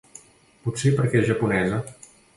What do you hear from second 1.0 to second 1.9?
perquè és japonesa.